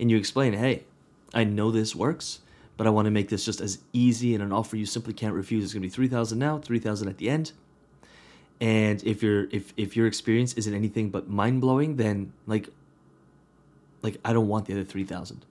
and 0.00 0.10
you 0.10 0.16
explain, 0.16 0.54
hey, 0.54 0.84
I 1.34 1.44
know 1.44 1.70
this 1.70 1.94
works 1.94 2.38
but 2.80 2.86
I 2.86 2.90
want 2.90 3.04
to 3.04 3.10
make 3.10 3.28
this 3.28 3.44
just 3.44 3.60
as 3.60 3.80
easy 3.92 4.32
and 4.32 4.42
an 4.42 4.52
offer 4.52 4.74
you 4.74 4.86
simply 4.86 5.12
can't 5.12 5.34
refuse. 5.34 5.64
It's 5.64 5.74
going 5.74 5.82
to 5.82 5.86
be 5.86 5.92
3000 5.92 6.38
now, 6.38 6.56
3000 6.56 7.08
at 7.08 7.18
the 7.18 7.28
end. 7.28 7.52
And 8.58 9.04
if 9.04 9.22
your 9.22 9.48
if 9.50 9.74
if 9.76 9.98
your 9.98 10.06
experience 10.06 10.54
isn't 10.54 10.72
anything 10.72 11.10
but 11.10 11.28
mind-blowing, 11.28 11.96
then 11.96 12.32
like 12.46 12.70
like 14.00 14.16
I 14.24 14.32
don't 14.32 14.48
want 14.48 14.64
the 14.64 14.72
other 14.72 14.84
3000. 14.84 15.44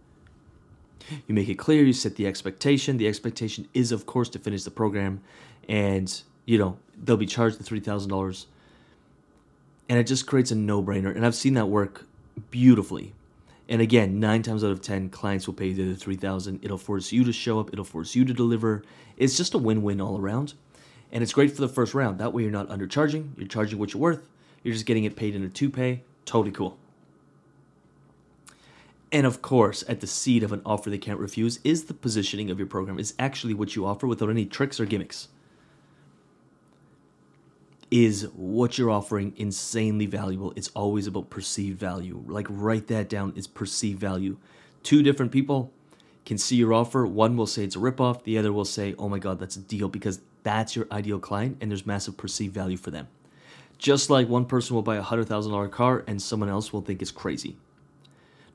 You 1.27 1.35
make 1.35 1.47
it 1.49 1.59
clear, 1.59 1.83
you 1.83 1.93
set 1.93 2.15
the 2.15 2.25
expectation. 2.25 2.97
The 2.97 3.07
expectation 3.07 3.67
is 3.75 3.91
of 3.91 4.07
course 4.07 4.29
to 4.29 4.39
finish 4.39 4.63
the 4.63 4.71
program 4.71 5.21
and 5.67 6.23
you 6.45 6.57
know, 6.57 6.79
they'll 6.97 7.15
be 7.15 7.27
charged 7.27 7.59
the 7.59 7.63
$3,000. 7.63 8.45
And 9.87 9.99
it 9.99 10.05
just 10.05 10.25
creates 10.25 10.49
a 10.49 10.55
no-brainer. 10.55 11.15
And 11.15 11.23
I've 11.23 11.35
seen 11.35 11.53
that 11.53 11.67
work 11.67 12.07
beautifully 12.49 13.13
and 13.69 13.81
again, 13.81 14.19
nine 14.19 14.43
times 14.43 14.63
out 14.63 14.71
of 14.71 14.81
ten, 14.81 15.09
clients 15.09 15.47
will 15.47 15.53
pay 15.53 15.67
you 15.67 15.93
the 15.93 15.95
three 15.95 16.17
thousand. 16.17 16.59
It'll 16.63 16.77
force 16.77 17.13
you 17.13 17.23
to 17.23 17.31
show 17.31 17.59
up. 17.59 17.69
It'll 17.71 17.85
force 17.85 18.15
you 18.15 18.25
to 18.25 18.33
deliver. 18.33 18.83
It's 19.15 19.37
just 19.37 19.53
a 19.53 19.57
win-win 19.57 20.01
all 20.01 20.19
around, 20.19 20.55
and 21.11 21.23
it's 21.23 21.31
great 21.31 21.51
for 21.51 21.61
the 21.61 21.69
first 21.69 21.93
round. 21.93 22.17
That 22.17 22.33
way, 22.33 22.41
you're 22.41 22.51
not 22.51 22.67
undercharging. 22.67 23.37
You're 23.37 23.47
charging 23.47 23.79
what 23.79 23.93
you're 23.93 24.01
worth. 24.01 24.27
You're 24.63 24.73
just 24.73 24.85
getting 24.85 25.05
it 25.05 25.15
paid 25.15 25.35
in 25.35 25.43
a 25.43 25.49
two-pay. 25.49 26.03
Totally 26.25 26.51
cool. 26.51 26.77
And 29.11 29.25
of 29.25 29.41
course, 29.41 29.83
at 29.87 30.01
the 30.01 30.07
seed 30.07 30.43
of 30.43 30.51
an 30.51 30.61
offer 30.65 30.89
they 30.89 30.97
can't 30.97 31.19
refuse 31.19 31.59
is 31.63 31.85
the 31.85 31.93
positioning 31.93 32.51
of 32.51 32.59
your 32.59 32.67
program. 32.67 32.99
Is 32.99 33.13
actually 33.17 33.53
what 33.53 33.75
you 33.75 33.85
offer 33.85 34.05
without 34.05 34.29
any 34.29 34.45
tricks 34.45 34.79
or 34.79 34.85
gimmicks 34.85 35.29
is 37.91 38.23
what 38.35 38.77
you're 38.77 38.91
offering 38.91 39.33
insanely 39.37 40.05
valuable. 40.05 40.53
It's 40.55 40.69
always 40.69 41.07
about 41.07 41.29
perceived 41.29 41.79
value. 41.79 42.23
Like, 42.27 42.47
write 42.49 42.87
that 42.87 43.09
down 43.09 43.33
It's 43.35 43.47
perceived 43.47 43.99
value. 43.99 44.37
Two 44.83 45.01
different 45.01 45.31
people 45.31 45.71
can 46.25 46.37
see 46.37 46.55
your 46.55 46.73
offer. 46.73 47.05
One 47.05 47.35
will 47.35 47.47
say 47.47 47.63
it's 47.63 47.75
a 47.75 47.79
ripoff, 47.79 48.23
the 48.23 48.37
other 48.37 48.53
will 48.53 48.65
say, 48.65 48.93
oh 48.99 49.09
my 49.09 49.17
God, 49.17 49.39
that's 49.39 49.55
a 49.55 49.61
deal 49.61 49.89
because 49.89 50.21
that's 50.43 50.75
your 50.75 50.87
ideal 50.91 51.19
client 51.19 51.57
and 51.59 51.71
there's 51.71 51.85
massive 51.85 52.17
perceived 52.17 52.53
value 52.53 52.77
for 52.77 52.91
them. 52.91 53.07
Just 53.79 54.09
like 54.09 54.27
one 54.27 54.45
person 54.45 54.75
will 54.75 54.83
buy 54.83 54.97
a 54.97 55.03
$100,000 55.03 55.71
car 55.71 56.03
and 56.07 56.21
someone 56.21 56.49
else 56.49 56.71
will 56.71 56.81
think 56.81 57.01
it's 57.01 57.11
crazy. 57.11 57.57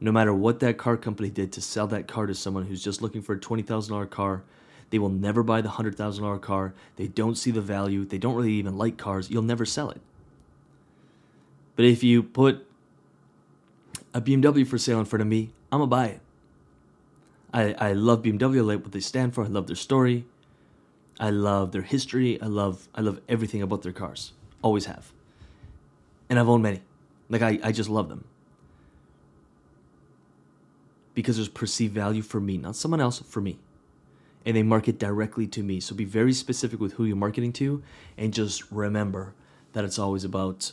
No 0.01 0.13
matter 0.13 0.35
what 0.35 0.61
that 0.61 0.77
car 0.77 0.97
company 0.97 1.31
did 1.31 1.51
to 1.53 1.61
sell 1.61 1.87
that 1.89 2.07
car 2.07 2.27
to 2.27 2.35
someone 2.35 2.67
who's 2.67 2.85
just 2.85 3.03
looking 3.03 3.23
for 3.23 3.35
a 3.35 3.41
$20,000 3.41 4.09
car, 4.11 4.45
they 4.91 4.99
will 4.99 5.09
never 5.09 5.43
buy 5.43 5.61
the 5.61 5.69
$100,000 5.69 6.41
car. 6.41 6.75
They 6.97 7.09
don't 7.09 7.37
see 7.37 7.51
the 7.51 7.61
value. 7.61 8.05
They 8.05 8.19
don't 8.19 8.35
really 8.35 8.53
even 8.53 8.77
like 8.77 8.97
cars. 8.97 9.31
You'll 9.31 9.43
never 9.43 9.65
sell 9.65 9.91
it. 9.91 10.01
But 11.77 11.85
if 11.85 12.03
you 12.03 12.23
put 12.23 12.67
a 14.13 14.21
BMW 14.21 14.67
for 14.67 14.79
sale 14.79 15.01
in 15.01 15.07
front 15.07 15.23
of 15.23 15.29
me, 15.29 15.51
I'm 15.73 15.81
going 15.81 15.91
to 15.91 15.97
buy 15.97 16.07
it. 16.07 16.21
I, 17.53 17.91
I 17.91 17.93
love 17.93 18.23
BMW. 18.23 18.59
I 18.59 18.61
like 18.61 18.83
what 18.83 18.93
they 18.93 19.01
stand 19.01 19.35
for. 19.35 19.45
I 19.45 19.49
love 19.49 19.67
their 19.67 19.77
story. 19.77 20.27
I 21.19 21.31
love 21.31 21.73
their 21.73 21.83
history. 21.83 22.41
I 22.43 22.47
love 22.47 22.89
I 22.95 23.01
love 23.01 23.21
everything 23.29 23.63
about 23.63 23.83
their 23.83 23.93
cars. 23.93 24.33
Always 24.63 24.87
have. 24.87 25.13
And 26.29 26.41
I've 26.41 26.49
owned 26.49 26.65
many. 26.65 26.83
Like 27.29 27.43
I, 27.43 27.61
I 27.63 27.71
just 27.71 27.89
love 27.89 28.09
them. 28.09 28.25
Because 31.15 31.37
there's 31.37 31.49
perceived 31.49 31.95
value 31.95 32.23
for 32.23 32.41
me, 32.41 32.59
not 32.59 32.75
someone 32.75 33.01
else, 33.01 33.21
for 33.21 33.41
me 33.41 33.59
and 34.45 34.57
they 34.57 34.63
market 34.63 34.99
directly 34.99 35.47
to 35.49 35.63
me. 35.63 35.81
So 35.81 35.95
be 35.95 36.05
very 36.05 36.33
specific 36.33 36.81
with 36.81 36.95
who 36.95 37.05
you're 37.05 37.17
marketing 37.17 37.53
to 37.55 37.83
and 38.19 38.33
just 38.33 38.71
remember 38.71 39.35
that 39.73 39.85
it's 39.85 39.99
always 39.99 40.25
about 40.25 40.73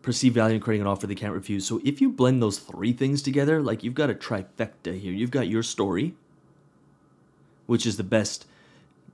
perceived 0.00 0.34
value 0.34 0.54
and 0.54 0.62
creating 0.62 0.82
an 0.82 0.86
offer 0.86 1.06
they 1.06 1.14
can't 1.14 1.34
refuse. 1.34 1.66
So 1.66 1.80
if 1.84 2.00
you 2.00 2.10
blend 2.10 2.42
those 2.42 2.58
three 2.58 2.92
things 2.92 3.22
together, 3.22 3.62
like 3.62 3.84
you've 3.84 3.94
got 3.94 4.10
a 4.10 4.14
trifecta 4.14 4.98
here. 4.98 5.12
You've 5.12 5.30
got 5.30 5.48
your 5.48 5.62
story, 5.62 6.14
which 7.66 7.86
is 7.86 7.96
the 7.96 8.04
best 8.04 8.46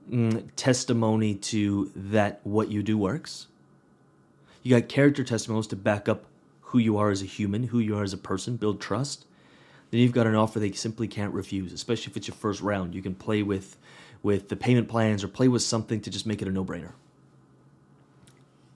mm, 0.09 0.47
testimony 0.55 1.35
to 1.35 1.91
that 1.95 2.39
what 2.43 2.69
you 2.69 2.81
do 2.81 2.97
works. 2.97 3.47
You 4.63 4.77
got 4.77 4.89
character 4.89 5.23
testimonials 5.23 5.67
to 5.67 5.75
back 5.75 6.09
up 6.09 6.25
who 6.61 6.79
you 6.79 6.97
are 6.97 7.09
as 7.09 7.21
a 7.21 7.25
human, 7.25 7.63
who 7.63 7.79
you 7.79 7.97
are 7.97 8.03
as 8.03 8.13
a 8.13 8.17
person, 8.17 8.55
build 8.55 8.81
trust 8.81 9.25
then 9.91 10.01
you've 10.01 10.11
got 10.11 10.27
an 10.27 10.35
offer 10.35 10.59
they 10.59 10.71
simply 10.71 11.07
can't 11.07 11.33
refuse, 11.33 11.73
especially 11.73 12.11
if 12.11 12.17
it's 12.17 12.27
your 12.27 12.35
first 12.35 12.61
round. 12.61 12.93
You 12.93 13.01
can 13.01 13.15
play 13.15 13.43
with 13.43 13.77
with 14.21 14.49
the 14.49 14.55
payment 14.55 14.87
plans 14.87 15.23
or 15.23 15.27
play 15.27 15.47
with 15.47 15.61
something 15.61 16.01
to 16.01 16.09
just 16.09 16.25
make 16.25 16.41
it 16.41 16.47
a 16.47 16.51
no-brainer. 16.51 16.91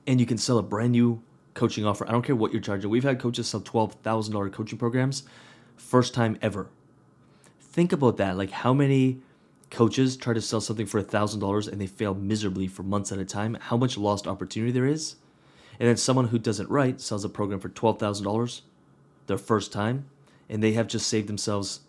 And 0.07 0.19
you 0.19 0.25
can 0.25 0.37
sell 0.37 0.57
a 0.57 0.63
brand 0.63 0.93
new 0.93 1.21
coaching 1.53 1.85
offer. 1.85 2.07
I 2.07 2.11
don't 2.11 2.23
care 2.23 2.35
what 2.35 2.51
you're 2.51 2.61
charging. 2.61 2.89
We've 2.89 3.03
had 3.03 3.19
coaches 3.19 3.47
sell 3.47 3.61
$12,000 3.61 4.51
coaching 4.51 4.77
programs 4.77 5.23
first 5.75 6.13
time 6.13 6.37
ever. 6.41 6.67
Think 7.59 7.91
about 7.91 8.17
that. 8.17 8.37
Like 8.37 8.51
how 8.51 8.73
many 8.73 9.19
coaches 9.69 10.15
try 10.15 10.33
to 10.33 10.41
sell 10.41 10.61
something 10.61 10.85
for 10.85 11.01
$1,000 11.01 11.71
and 11.71 11.81
they 11.81 11.87
fail 11.87 12.13
miserably 12.13 12.67
for 12.67 12.83
months 12.83 13.11
at 13.11 13.19
a 13.19 13.25
time? 13.25 13.57
How 13.59 13.77
much 13.77 13.97
lost 13.97 14.27
opportunity 14.27 14.71
there 14.71 14.85
is? 14.85 15.15
And 15.79 15.89
then 15.89 15.97
someone 15.97 16.27
who 16.27 16.39
does 16.39 16.59
it 16.59 16.69
right 16.69 17.01
sells 17.01 17.25
a 17.25 17.29
program 17.29 17.59
for 17.59 17.69
$12,000 17.69 18.61
their 19.27 19.37
first 19.37 19.71
time 19.71 20.05
and 20.49 20.61
they 20.61 20.73
have 20.73 20.87
just 20.87 21.07
saved 21.07 21.27
themselves 21.27 21.81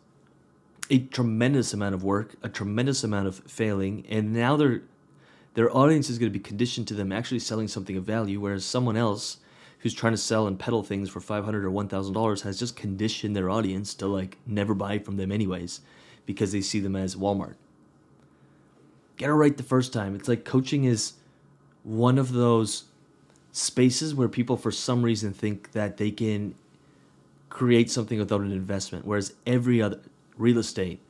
a 0.90 0.98
tremendous 0.98 1.72
amount 1.72 1.94
of 1.94 2.04
work, 2.04 2.34
a 2.42 2.48
tremendous 2.48 3.04
amount 3.04 3.26
of 3.26 3.36
failing, 3.46 4.04
and 4.08 4.32
now 4.32 4.56
their 4.56 4.82
their 5.54 5.74
audience 5.74 6.10
is 6.10 6.18
going 6.18 6.32
to 6.32 6.38
be 6.38 6.42
conditioned 6.42 6.88
to 6.88 6.94
them 6.94 7.12
actually 7.12 7.38
selling 7.38 7.68
something 7.68 7.96
of 7.96 8.04
value, 8.04 8.40
whereas 8.40 8.64
someone 8.64 8.96
else 8.96 9.38
who's 9.78 9.94
trying 9.94 10.12
to 10.12 10.18
sell 10.18 10.46
and 10.46 10.58
peddle 10.58 10.82
things 10.82 11.08
for 11.08 11.20
five 11.20 11.44
hundred 11.44 11.64
or 11.64 11.70
one 11.70 11.88
thousand 11.88 12.12
dollars 12.12 12.42
has 12.42 12.58
just 12.58 12.76
conditioned 12.76 13.36
their 13.36 13.48
audience 13.48 13.94
to 13.94 14.06
like 14.06 14.38
never 14.46 14.74
buy 14.74 14.98
from 14.98 15.16
them 15.16 15.30
anyways, 15.30 15.80
because 16.26 16.52
they 16.52 16.60
see 16.60 16.80
them 16.80 16.96
as 16.96 17.16
Walmart. 17.16 17.54
Get 19.16 19.30
it 19.30 19.34
right 19.34 19.56
the 19.56 19.62
first 19.62 19.92
time. 19.92 20.14
It's 20.14 20.28
like 20.28 20.44
coaching 20.44 20.84
is 20.84 21.14
one 21.84 22.18
of 22.18 22.32
those 22.32 22.84
spaces 23.52 24.14
where 24.14 24.28
people 24.28 24.56
for 24.56 24.72
some 24.72 25.02
reason 25.02 25.32
think 25.32 25.72
that 25.72 25.98
they 25.98 26.10
can 26.10 26.56
create 27.54 27.88
something 27.88 28.18
without 28.18 28.40
an 28.40 28.50
investment. 28.50 29.06
Whereas 29.06 29.32
every 29.46 29.80
other 29.80 30.00
real 30.36 30.58
estate, 30.58 31.00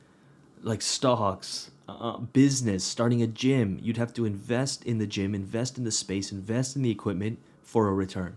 like 0.61 0.83
stocks, 0.83 1.71
uh, 1.89 2.17
business, 2.17 2.83
starting 2.83 3.23
a 3.23 3.27
gym, 3.27 3.79
you'd 3.81 3.97
have 3.97 4.13
to 4.13 4.25
invest 4.25 4.85
in 4.85 4.99
the 4.99 5.07
gym, 5.07 5.33
invest 5.33 5.79
in 5.79 5.85
the 5.85 5.91
space, 5.91 6.31
invest 6.31 6.75
in 6.75 6.83
the 6.83 6.91
equipment 6.91 7.39
for 7.63 7.87
a 7.87 7.93
return. 7.93 8.35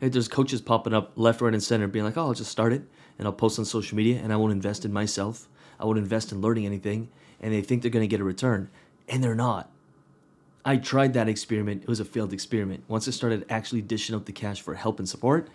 And 0.00 0.12
there's 0.12 0.26
coaches 0.26 0.60
popping 0.60 0.92
up 0.92 1.12
left, 1.14 1.40
right, 1.40 1.54
and 1.54 1.62
center 1.62 1.86
being 1.86 2.04
like, 2.04 2.16
oh, 2.16 2.22
I'll 2.22 2.34
just 2.34 2.50
start 2.50 2.72
it 2.72 2.82
and 3.18 3.28
I'll 3.28 3.32
post 3.32 3.60
on 3.60 3.64
social 3.64 3.96
media 3.96 4.20
and 4.20 4.32
I 4.32 4.36
won't 4.36 4.52
invest 4.52 4.84
in 4.84 4.92
myself. 4.92 5.48
I 5.78 5.84
won't 5.84 5.98
invest 5.98 6.32
in 6.32 6.40
learning 6.40 6.66
anything. 6.66 7.08
And 7.40 7.54
they 7.54 7.62
think 7.62 7.82
they're 7.82 7.90
going 7.90 8.02
to 8.02 8.08
get 8.08 8.20
a 8.20 8.24
return. 8.24 8.68
And 9.08 9.22
they're 9.22 9.36
not. 9.36 9.70
I 10.64 10.76
tried 10.76 11.12
that 11.14 11.28
experiment. 11.28 11.82
It 11.82 11.88
was 11.88 12.00
a 12.00 12.04
failed 12.04 12.32
experiment. 12.32 12.82
Once 12.88 13.06
I 13.06 13.12
started 13.12 13.46
actually 13.48 13.82
dishing 13.82 14.16
out 14.16 14.26
the 14.26 14.32
cash 14.32 14.60
for 14.60 14.74
help 14.74 14.98
and 14.98 15.08
support, 15.08 15.48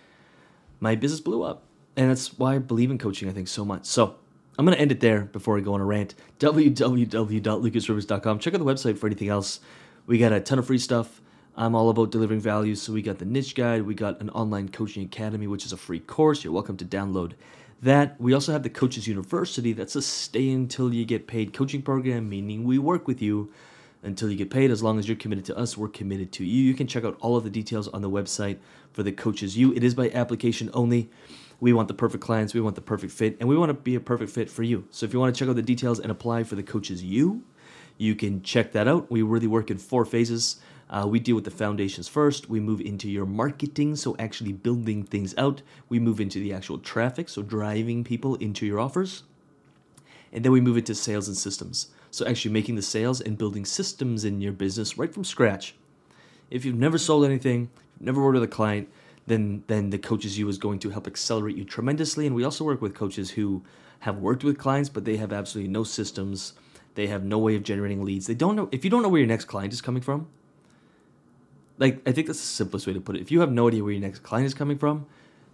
my 0.80 0.94
business 0.94 1.20
blew 1.20 1.42
up. 1.42 1.64
And 1.96 2.10
that's 2.10 2.38
why 2.38 2.54
I 2.54 2.58
believe 2.58 2.90
in 2.90 2.98
coaching, 2.98 3.28
I 3.28 3.32
think, 3.32 3.48
so 3.48 3.64
much. 3.64 3.86
So 3.86 4.16
I'm 4.58 4.64
going 4.64 4.76
to 4.76 4.80
end 4.80 4.92
it 4.92 5.00
there 5.00 5.22
before 5.22 5.58
I 5.58 5.60
go 5.60 5.74
on 5.74 5.80
a 5.80 5.84
rant. 5.84 6.14
www.lucasrubix.com. 6.38 8.38
Check 8.38 8.54
out 8.54 8.60
the 8.60 8.66
website 8.66 8.98
for 8.98 9.06
anything 9.06 9.28
else. 9.28 9.60
We 10.06 10.18
got 10.18 10.32
a 10.32 10.40
ton 10.40 10.58
of 10.58 10.66
free 10.66 10.78
stuff. 10.78 11.20
I'm 11.56 11.74
all 11.74 11.90
about 11.90 12.12
delivering 12.12 12.40
value. 12.40 12.76
So 12.76 12.92
we 12.92 13.02
got 13.02 13.18
the 13.18 13.24
niche 13.24 13.56
guide. 13.56 13.82
We 13.82 13.94
got 13.94 14.20
an 14.20 14.30
online 14.30 14.68
coaching 14.68 15.04
academy, 15.04 15.48
which 15.48 15.66
is 15.66 15.72
a 15.72 15.76
free 15.76 16.00
course. 16.00 16.44
You're 16.44 16.52
welcome 16.52 16.76
to 16.76 16.84
download 16.84 17.32
that. 17.82 18.20
We 18.20 18.32
also 18.32 18.52
have 18.52 18.62
the 18.62 18.70
Coaches 18.70 19.08
University. 19.08 19.72
That's 19.72 19.96
a 19.96 20.02
stay 20.02 20.50
until 20.50 20.94
you 20.94 21.04
get 21.04 21.26
paid 21.26 21.52
coaching 21.52 21.82
program, 21.82 22.28
meaning 22.28 22.64
we 22.64 22.78
work 22.78 23.08
with 23.08 23.20
you 23.20 23.52
until 24.02 24.30
you 24.30 24.36
get 24.36 24.50
paid. 24.50 24.70
As 24.70 24.82
long 24.82 24.98
as 24.98 25.08
you're 25.08 25.16
committed 25.16 25.44
to 25.46 25.56
us, 25.56 25.76
we're 25.76 25.88
committed 25.88 26.32
to 26.32 26.44
you. 26.44 26.62
You 26.62 26.74
can 26.74 26.86
check 26.86 27.04
out 27.04 27.16
all 27.20 27.36
of 27.36 27.44
the 27.44 27.50
details 27.50 27.88
on 27.88 28.02
the 28.02 28.10
website 28.10 28.58
for 28.92 29.02
the 29.02 29.12
Coaches 29.12 29.56
U. 29.56 29.72
It 29.74 29.84
is 29.84 29.94
by 29.94 30.10
application 30.10 30.70
only. 30.72 31.10
We 31.60 31.72
want 31.72 31.88
the 31.88 31.94
perfect 31.94 32.22
clients, 32.22 32.54
we 32.54 32.60
want 32.60 32.76
the 32.76 32.80
perfect 32.80 33.12
fit, 33.12 33.36
and 33.40 33.48
we 33.48 33.56
want 33.56 33.70
to 33.70 33.74
be 33.74 33.96
a 33.96 34.00
perfect 34.00 34.30
fit 34.30 34.48
for 34.48 34.62
you. 34.62 34.86
So 34.90 35.04
if 35.04 35.12
you 35.12 35.18
want 35.18 35.34
to 35.34 35.38
check 35.38 35.48
out 35.48 35.56
the 35.56 35.62
details 35.62 35.98
and 35.98 36.10
apply 36.10 36.44
for 36.44 36.54
the 36.54 36.62
Coaches 36.62 37.02
U, 37.02 37.42
you 37.96 38.14
can 38.14 38.42
check 38.42 38.70
that 38.72 38.86
out. 38.86 39.10
We 39.10 39.22
really 39.22 39.48
work 39.48 39.70
in 39.70 39.78
four 39.78 40.04
phases. 40.04 40.58
Uh, 40.88 41.06
we 41.08 41.18
deal 41.18 41.34
with 41.34 41.44
the 41.44 41.50
foundations 41.50 42.06
first. 42.06 42.48
We 42.48 42.60
move 42.60 42.80
into 42.80 43.10
your 43.10 43.26
marketing, 43.26 43.96
so 43.96 44.14
actually 44.20 44.52
building 44.52 45.02
things 45.02 45.34
out. 45.36 45.62
We 45.88 45.98
move 45.98 46.20
into 46.20 46.38
the 46.38 46.54
actual 46.54 46.78
traffic, 46.78 47.28
so 47.28 47.42
driving 47.42 48.04
people 48.04 48.36
into 48.36 48.64
your 48.64 48.78
offers. 48.78 49.24
and 50.32 50.44
then 50.44 50.52
we 50.52 50.60
move 50.60 50.76
into 50.76 50.94
sales 50.94 51.28
and 51.28 51.36
systems. 51.36 51.88
So 52.18 52.26
actually 52.26 52.50
making 52.50 52.74
the 52.74 52.82
sales 52.82 53.20
and 53.20 53.38
building 53.38 53.64
systems 53.64 54.24
in 54.24 54.40
your 54.40 54.50
business 54.52 54.98
right 54.98 55.14
from 55.14 55.22
scratch. 55.22 55.76
If 56.50 56.64
you've 56.64 56.74
never 56.74 56.98
sold 56.98 57.24
anything, 57.24 57.70
never 58.00 58.20
worked 58.20 58.34
with 58.34 58.42
a 58.42 58.48
client, 58.48 58.88
then 59.28 59.62
then 59.68 59.90
the 59.90 59.98
Coaches 59.98 60.36
U 60.36 60.48
is 60.48 60.58
going 60.58 60.80
to 60.80 60.90
help 60.90 61.06
accelerate 61.06 61.56
you 61.56 61.64
tremendously. 61.64 62.26
And 62.26 62.34
we 62.34 62.42
also 62.42 62.64
work 62.64 62.82
with 62.82 62.92
coaches 62.92 63.30
who 63.30 63.62
have 64.00 64.18
worked 64.18 64.42
with 64.42 64.58
clients, 64.58 64.88
but 64.88 65.04
they 65.04 65.16
have 65.18 65.32
absolutely 65.32 65.70
no 65.70 65.84
systems. 65.84 66.54
They 66.96 67.06
have 67.06 67.22
no 67.22 67.38
way 67.38 67.54
of 67.54 67.62
generating 67.62 68.04
leads. 68.04 68.26
They 68.26 68.34
don't 68.34 68.56
know 68.56 68.68
if 68.72 68.82
you 68.82 68.90
don't 68.90 69.02
know 69.02 69.08
where 69.08 69.20
your 69.20 69.28
next 69.28 69.44
client 69.44 69.72
is 69.72 69.80
coming 69.80 70.02
from. 70.02 70.26
Like 71.78 72.02
I 72.04 72.10
think 72.10 72.26
that's 72.26 72.40
the 72.40 72.46
simplest 72.46 72.88
way 72.88 72.94
to 72.94 73.00
put 73.00 73.14
it. 73.14 73.20
If 73.20 73.30
you 73.30 73.38
have 73.38 73.52
no 73.52 73.68
idea 73.68 73.84
where 73.84 73.92
your 73.92 74.02
next 74.02 74.24
client 74.24 74.46
is 74.46 74.54
coming 74.54 74.78
from, 74.78 75.06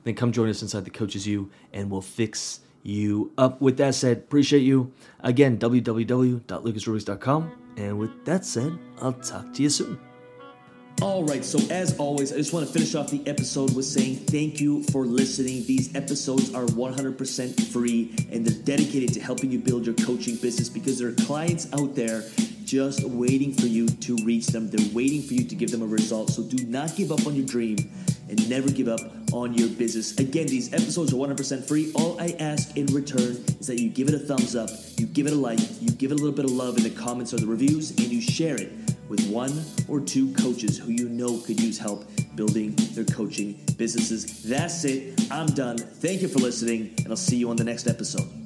then 0.04 0.14
come 0.14 0.32
join 0.32 0.48
us 0.48 0.62
inside 0.62 0.86
the 0.86 0.90
Coaches 0.90 1.26
U, 1.26 1.50
and 1.74 1.90
we'll 1.90 2.00
fix 2.00 2.60
you 2.84 3.32
up. 3.36 3.60
With 3.60 3.78
that 3.78 3.96
said, 3.96 4.18
appreciate 4.18 4.60
you 4.60 4.92
again. 5.20 5.58
www.lucasrubix.com. 5.58 7.52
And 7.76 7.98
with 7.98 8.24
that 8.24 8.44
said, 8.44 8.78
I'll 9.02 9.14
talk 9.14 9.52
to 9.54 9.62
you 9.62 9.70
soon. 9.70 9.98
All 11.02 11.24
right, 11.24 11.44
so 11.44 11.58
as 11.70 11.98
always, 11.98 12.32
I 12.32 12.36
just 12.36 12.52
want 12.52 12.68
to 12.68 12.72
finish 12.72 12.94
off 12.94 13.10
the 13.10 13.20
episode 13.26 13.74
with 13.74 13.84
saying 13.84 14.14
thank 14.14 14.60
you 14.60 14.84
for 14.84 15.04
listening. 15.04 15.64
These 15.66 15.96
episodes 15.96 16.54
are 16.54 16.66
100% 16.66 17.72
free 17.72 18.14
and 18.30 18.46
they're 18.46 18.62
dedicated 18.62 19.12
to 19.14 19.20
helping 19.20 19.50
you 19.50 19.58
build 19.58 19.86
your 19.86 19.96
coaching 19.96 20.36
business 20.36 20.68
because 20.68 21.00
there 21.00 21.08
are 21.08 21.12
clients 21.26 21.66
out 21.72 21.96
there 21.96 22.22
just 22.64 23.02
waiting 23.02 23.52
for 23.52 23.66
you 23.66 23.88
to 23.88 24.16
reach 24.24 24.46
them. 24.46 24.70
They're 24.70 24.94
waiting 24.94 25.20
for 25.20 25.34
you 25.34 25.44
to 25.44 25.54
give 25.56 25.72
them 25.72 25.82
a 25.82 25.86
result. 25.86 26.30
So 26.30 26.44
do 26.44 26.64
not 26.64 26.94
give 26.94 27.10
up 27.10 27.26
on 27.26 27.34
your 27.34 27.44
dream 27.46 27.76
and 28.28 28.48
never 28.48 28.70
give 28.70 28.86
up 28.86 29.00
on 29.34 29.52
your 29.52 29.68
business. 29.68 30.16
Again, 30.18 30.46
these 30.46 30.72
episodes 30.72 31.12
are 31.12 31.16
100% 31.16 31.66
free. 31.66 31.90
All 31.96 32.18
I 32.20 32.36
ask 32.38 32.76
in 32.76 32.86
return 32.86 33.44
is 33.58 33.66
that 33.66 33.80
you 33.80 33.90
give 33.90 34.08
it 34.08 34.14
a 34.14 34.18
thumbs 34.18 34.54
up, 34.54 34.70
you 34.96 35.06
give 35.06 35.26
it 35.26 35.32
a 35.32 35.36
like, 35.36 35.58
you 35.82 35.90
give 35.90 36.12
it 36.12 36.14
a 36.14 36.22
little 36.22 36.32
bit 36.32 36.44
of 36.44 36.52
love 36.52 36.76
in 36.76 36.84
the 36.84 36.90
comments 36.90 37.34
or 37.34 37.38
the 37.38 37.46
reviews, 37.46 37.90
and 37.90 38.06
you 38.06 38.20
share 38.20 38.54
it 38.54 38.72
with 39.08 39.28
one 39.28 39.64
or 39.88 40.00
two 40.00 40.32
coaches 40.34 40.78
who 40.78 40.92
you 40.92 41.08
know 41.08 41.38
could 41.38 41.60
use 41.60 41.78
help 41.78 42.04
building 42.36 42.74
their 42.92 43.04
coaching 43.04 43.60
businesses. 43.76 44.44
That's 44.44 44.84
it. 44.84 45.20
I'm 45.32 45.46
done. 45.46 45.78
Thank 45.78 46.22
you 46.22 46.28
for 46.28 46.38
listening, 46.38 46.94
and 46.98 47.08
I'll 47.08 47.16
see 47.16 47.36
you 47.36 47.50
on 47.50 47.56
the 47.56 47.64
next 47.64 47.88
episode. 47.88 48.43